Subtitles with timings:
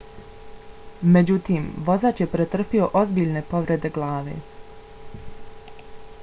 [1.17, 4.39] međutim vozač je pretrpio ozbiljne povrede glave